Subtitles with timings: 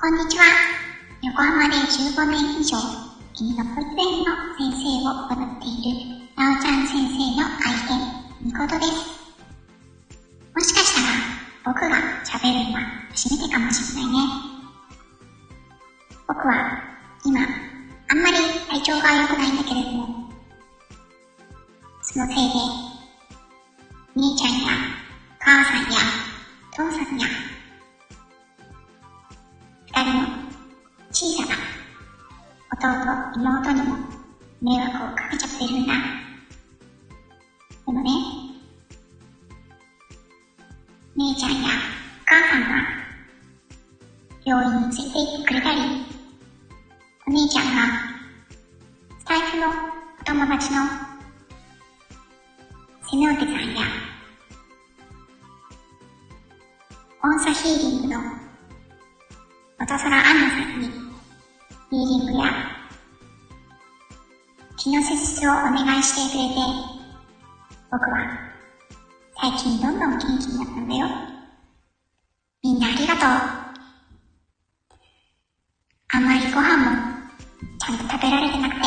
[0.00, 0.44] こんにちは。
[1.20, 2.78] 横浜で15年以上、
[3.34, 8.00] 君の保育園の先生を行っている、なおちゃん先生の愛犬、
[8.40, 8.96] みことです。
[10.54, 12.80] もしかしたら、僕が喋るのは
[13.10, 14.18] 初めてかもしれないね。
[16.26, 16.82] 僕は、
[17.26, 17.40] 今、
[18.08, 18.38] あんまり
[18.70, 20.32] 体調が良くないんだけれども、
[22.00, 22.79] そのせいで、
[41.50, 41.68] 姉ちゃんや
[42.26, 42.66] 母さんが
[44.44, 45.80] 病院について行ってくれたり、
[47.26, 47.82] お姉ちゃんが
[49.18, 49.66] スタイフの
[50.20, 50.82] お友達の
[53.10, 53.82] セノーテさんや
[57.22, 58.20] 音叉ヒーリングの
[59.80, 62.52] 音空アンナさんにヒーリングや
[64.76, 66.54] 気の施術をお願いしてくれて
[67.90, 68.50] 僕は
[69.40, 71.39] 最近どんどん元気になったんだよ。
[72.62, 73.28] みんなありがとう。
[76.12, 76.90] あんまりご飯も
[77.78, 78.80] ちゃんと食べられてなくて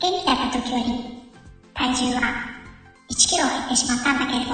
[0.00, 0.84] 元気だった時より
[1.74, 2.20] 体重は
[3.10, 4.50] 1キロ減ってしまったんだけれど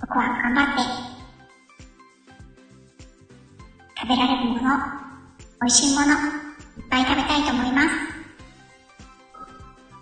[0.00, 0.76] 僕は頑張っ
[1.06, 1.10] て
[4.00, 4.60] 食べられるもの、
[5.60, 6.18] 美味しいもの、いっ
[6.88, 7.88] ぱい食べたいと思います。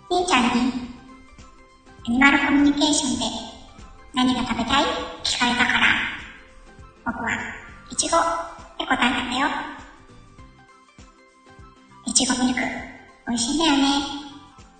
[0.09, 0.71] 姉ちゃんに、
[2.07, 3.48] アニマルコミュニケーションで
[4.13, 4.83] 何が食べたい？
[5.23, 5.87] 聞かれたから、
[7.05, 7.29] 僕は、
[7.89, 8.21] いちごっ
[8.77, 9.47] て答えたんだよ。
[12.05, 12.61] いちごミルク、
[13.27, 13.83] 美味しいんだよね。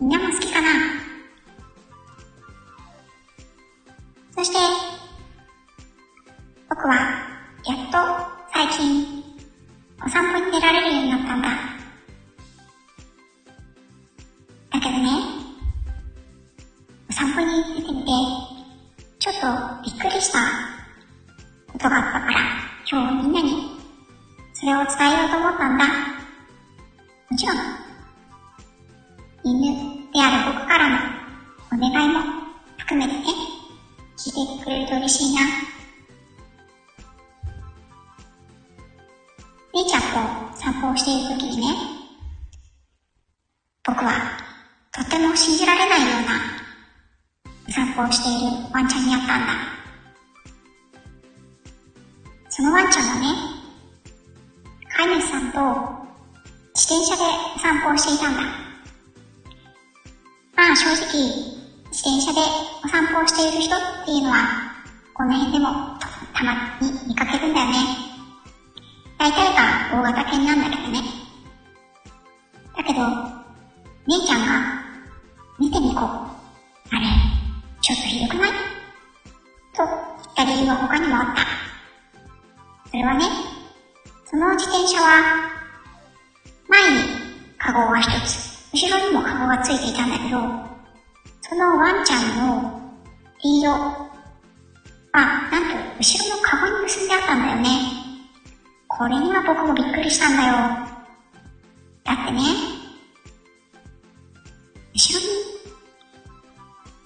[0.01, 0.67] みんなも好きかな？
[4.35, 4.57] そして、
[6.69, 6.95] 僕は、
[7.65, 7.97] やっと
[8.51, 9.23] 最近、
[10.03, 11.49] お散歩に出られるようになったんだ。
[14.71, 15.09] だけどね、
[17.09, 18.11] お散歩に出てみて、
[19.39, 19.47] と
[19.83, 20.39] びっくりした
[21.71, 22.33] ことがあったから、
[22.89, 23.79] 今日みんなに
[24.53, 25.85] それを伝えようと思ったんだ。
[27.29, 27.55] もちろん、
[29.43, 30.97] 犬である僕からの
[31.71, 32.19] お願いも
[32.77, 33.23] 含めてね、
[34.17, 35.41] 聞いてくれると嬉しいな。
[39.73, 40.01] 姉ちゃん
[40.51, 41.75] と散歩をしている時にね、
[43.85, 44.11] 僕は
[44.91, 46.58] とっても信じられないような
[47.71, 49.53] 散歩をしているワンちゃんに会ったんだ。
[52.49, 53.27] そのワンちゃんはね、
[54.97, 55.59] 飼い主さんと
[56.75, 57.21] 自転車で
[57.59, 58.41] 散歩をしていたんだ。
[60.55, 61.59] まあ正直、
[61.91, 62.39] 自転車で
[62.83, 64.37] お散歩をしている人っていうのは、
[65.13, 65.69] この辺でも
[66.33, 68.09] たまに見かけるんだよね。
[69.17, 71.01] 大体が大型犬なんだけどね。
[72.77, 72.99] だけど、
[74.07, 74.81] 姉ちゃんが、
[75.59, 76.05] 見てみこう。
[76.91, 77.28] あれ、
[80.49, 81.45] 理由は他にもあった。
[82.89, 83.25] それはね、
[84.25, 85.49] その自転車は、
[86.67, 86.97] 前に
[87.57, 90.37] カゴが一つ、後ろにもカゴがついていたんだけど、
[91.41, 92.81] そのワンちゃんの
[93.43, 94.09] リードは、
[95.13, 97.69] なんと後ろのカゴに結んであったんだよね。
[98.87, 100.53] これには僕もびっくりしたんだよ。
[102.03, 102.41] だってね、
[104.93, 105.49] 後ろに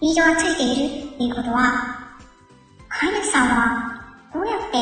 [0.02, 2.03] リードがついているっていうことは、
[3.04, 4.02] 飼い主さんは
[4.34, 4.78] どうやって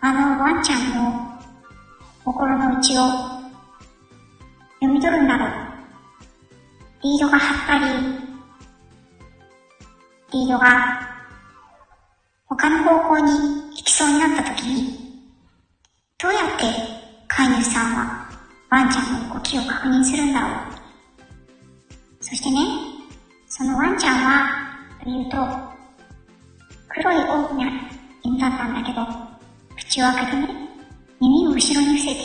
[0.00, 1.38] あのワンちゃんの
[2.24, 3.02] 心の内を
[4.80, 5.50] 読み取るんだろう。
[7.02, 7.84] リードが張ったり、
[10.32, 11.06] リードが
[12.46, 15.28] 他の方向に行きそうになった時に、
[16.16, 16.64] どうやって
[17.28, 18.26] 飼い主さんは
[18.70, 20.54] ワンちゃんの動きを確認するんだろう。
[22.22, 22.60] そしてね、
[23.48, 25.73] そのワンちゃんは、というと、
[26.94, 27.72] 黒い大きな
[28.22, 29.04] 犬だったんだけど、
[29.76, 30.48] 口を開けてね、
[31.20, 32.20] 耳を後ろに伏せて、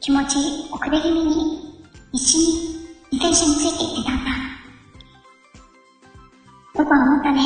[0.00, 0.38] 気持ち
[0.72, 2.78] 遅れ気味に一緒に
[3.12, 4.30] 自転車についていってたんだ。
[6.74, 7.42] 僕は思ったね。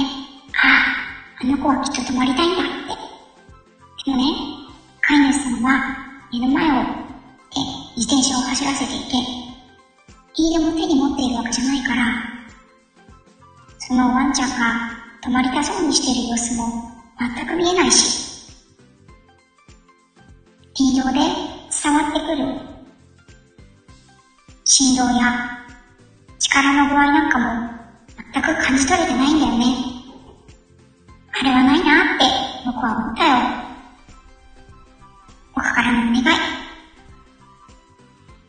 [0.55, 0.95] あ
[1.41, 4.05] あ、あの子はきっと止まりたいんだって。
[4.07, 4.25] でもね、
[5.03, 5.97] 飼い主さんは
[6.33, 6.87] 目の前を、え、
[7.97, 9.17] 自転車を走らせていて、
[10.39, 12.33] リードも手に持っているわけじゃないから、
[13.79, 14.92] そのワンちゃんが
[15.23, 16.65] 止まりたそうにしている様子も
[17.37, 18.51] 全く見えないし、
[20.81, 21.19] リードで
[21.83, 22.73] 伝わってくる
[24.65, 25.65] 振動や
[26.41, 27.45] 力の具合なんかも
[28.33, 29.65] 全く感じ取れてないんだよね。
[31.41, 32.25] あれはないなって
[32.67, 33.35] 僕は思ったよ。
[35.55, 36.25] 僕からのお願い。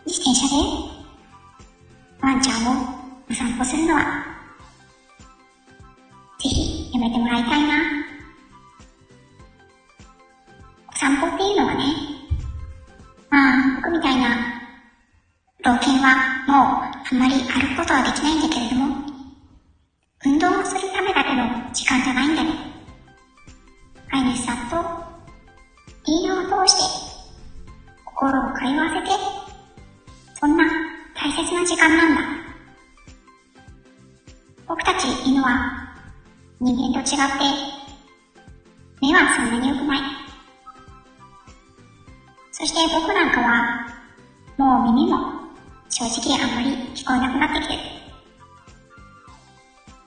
[0.08, 0.56] 自転車で
[2.22, 2.72] ワンちゃんを
[3.30, 4.33] お散歩するのは、
[7.04, 7.76] めてもらいたいな。
[10.90, 11.84] お散歩っていうのはね、
[13.30, 14.30] まあ僕みたいな
[15.66, 16.16] 老犬は
[16.48, 18.96] もうあんまり歩くことはできないんだけれども、
[20.26, 22.50] 運動をするためだけの時間じゃないんだよ。
[24.10, 24.78] 飼い主さんと
[26.08, 26.84] 映画を通して
[28.06, 29.12] 心を通わせて、
[30.40, 30.64] そんな
[31.16, 32.22] 大切な時間なんだ。
[34.66, 35.83] 僕たち犬は
[36.64, 37.20] 人間と違って
[39.02, 40.00] 目はそんなに良くない。
[42.54, 43.86] そして僕なんかは
[44.58, 45.18] もう耳も
[45.90, 47.80] 正直あんまり聞こえなくなってきてる。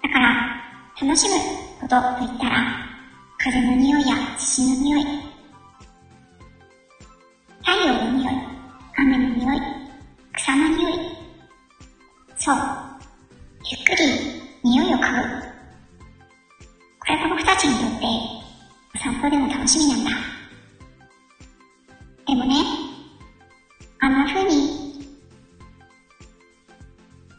[0.02, 0.28] だから
[1.02, 1.34] 楽しむ
[1.78, 2.88] ことと言ったら
[3.36, 5.04] 風の匂いや土の匂い、
[7.58, 8.34] 太陽の匂い、
[8.96, 9.60] 雨の匂い、
[10.32, 10.92] 草の匂い。
[12.38, 12.56] そう。
[13.70, 15.12] ゆっくり匂いを嗅
[15.42, 15.55] ぐ。
[19.66, 20.10] しみなんだ。
[22.26, 22.56] でもね、
[24.00, 24.56] あんな風に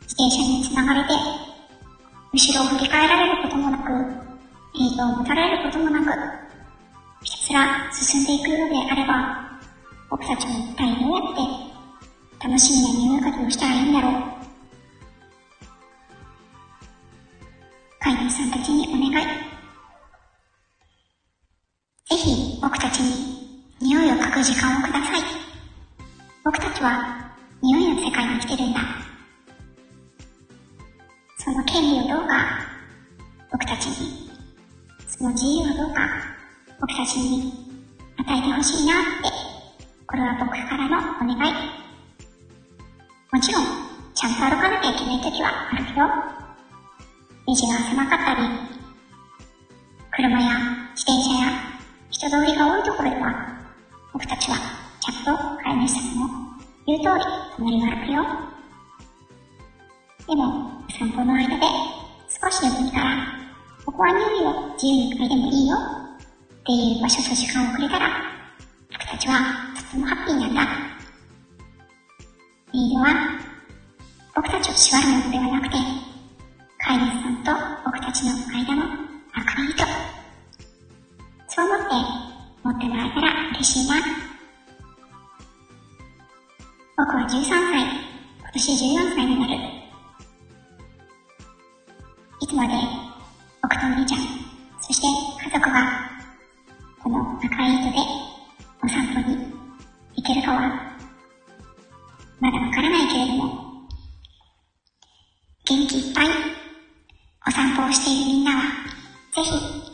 [0.01, 1.09] 自転車に繋がれて、
[2.33, 3.91] 後ろを振り返られることもなく、
[4.75, 6.05] 映像を持たれることもなく、
[7.23, 9.59] ひたすら進んでいくようであれば、
[10.09, 11.35] 僕たちも一体どうやっ
[12.39, 14.13] て楽しみな匂い嗅ぎをしたらいいんだろう。
[17.99, 19.56] 飼い主さんたちにお願い。
[22.09, 25.21] ぜひ僕たちに匂いを嗅ぐ時間をください。
[26.45, 28.79] 僕たちは匂いの世界に生きてるんだ。
[31.37, 32.65] その権利をどうか
[33.51, 34.29] 僕たちに、
[35.05, 36.07] その自由をどうか
[36.79, 37.51] 僕たちに
[38.15, 39.29] 与えてほしいなって、
[40.07, 41.53] これは僕からのお願い。
[43.33, 43.65] もちろん、
[44.15, 45.97] ちゃんと歩かなきゃいけない時はあるけど、
[47.47, 48.47] 道が狭かったり、
[50.15, 50.57] 車や
[50.95, 51.66] 自転車や
[52.27, 53.33] 人通りが多いところでは、
[54.11, 54.57] 僕たちは
[54.99, 56.27] ちゃんと飼い主さんの
[56.85, 57.25] 言う通り
[57.55, 58.25] 隣を歩くよ。
[60.27, 61.65] でも、散歩の間で
[62.27, 63.15] 少しでもいいから、
[63.85, 68.09] ここは匂いを自由に嗅いでもいいよっていう場所と時間をくれたら、
[68.91, 69.39] 僕たちは
[69.73, 70.67] とってもハッピーなんだ。
[72.73, 73.39] リードは
[74.35, 75.77] 僕たちを縛るものではなくて、
[76.79, 77.51] 飼い主さんと
[77.85, 78.83] 僕たちの間の
[79.33, 80.16] 赤い糸。
[81.57, 81.85] そう思って
[82.61, 83.95] 持ってもらえたら嬉しいな。
[86.95, 87.81] 僕は13歳、
[88.37, 89.55] 今年14歳になる。
[92.41, 92.73] いつまで
[93.63, 94.19] 僕とお兄ちゃん、
[94.79, 95.07] そして
[95.43, 95.81] 家族が
[97.01, 97.97] この赤い糸で
[98.83, 99.37] お散歩に
[100.15, 100.59] 行けるかは
[102.39, 103.87] まだわからないけれども、
[105.65, 106.27] 元気いっぱい
[107.47, 108.61] お散歩をしているみんなは、
[109.33, 109.86] ぜひ、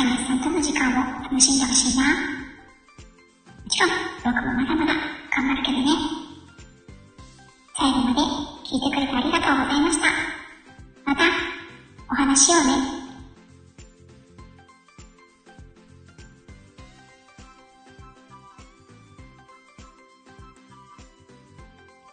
[0.00, 2.04] 飼い主さんとの時間を楽しんでほしいな。
[2.04, 2.10] も
[3.68, 3.90] ちろん、
[4.24, 4.94] 僕もまだまだ
[5.30, 5.84] 頑張るけどね。
[7.76, 8.20] 最後まで
[8.64, 10.19] 聞いてくれてありがとうございました。